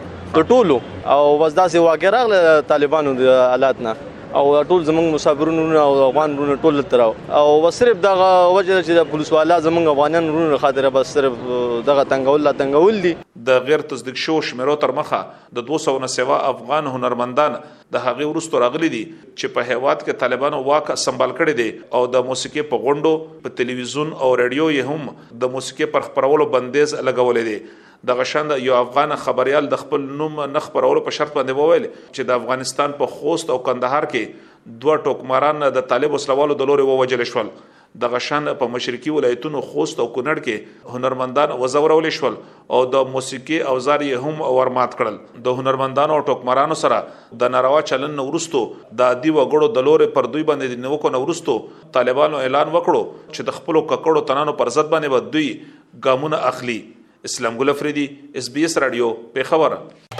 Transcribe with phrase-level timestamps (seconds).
[0.53, 0.79] ټولو
[1.15, 6.37] او بس داسې واقع راغله طالبانو د حالات نه او ټول زمونږ مسافرونو او افغان
[6.39, 7.05] ورونو ټول تر
[7.39, 11.41] او وسرب دغه وجه چې د پولیسوالا زمونږ افغانان ورونو خاطر بس صرف
[11.91, 13.15] دغه تنگول لا تنگول دي
[13.47, 15.19] د غیر تصدیق شو شمیرو تر مخه
[15.59, 17.55] د 200 نه سیوا افغان هنرمندان
[17.95, 22.01] د هغه ورستو راغلي دي چې په هیواد کې طالبانو واک سمبال کړي دي او
[22.17, 23.13] د موسیقي په غونډو
[23.45, 28.57] په ټلویزیون او رادیو یې هم د موسیقي پر خبرولو بندیز لګولې دي د غشند
[28.67, 32.95] یو افغان خبريال د خپل نوم نخ پرولو په شرط باندې وویل چې د افغانستان
[33.01, 37.51] په خوست او کندهار کې دوه ټوکماران د طالب وسلوالو د لوري ووجل شول
[38.01, 42.37] د غشن په مشرقي ولایتونو خوست او کونړ کې هنرمندان وزورول شول
[42.77, 46.99] او د موسیقي اوزار یې هم ورمات کړل د هنرمندانو او ټوکمرانو سره
[47.43, 48.61] د ناروا چلن ورستو
[49.01, 51.57] د دی وګړو د لورې پر دوی باندې د نیوکو ورستو
[51.99, 53.03] طالبانو اعلان وکړو
[53.35, 55.51] چې د خپل ککړو تنانو پر ضد باندې به دوی
[56.07, 56.79] ګامونه اخلي
[57.31, 58.07] اسلام ګل افریدي
[58.43, 60.19] اس بي اس رادیو په خبره